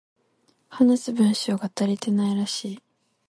[0.67, 2.81] 話す文章が足りていないらしい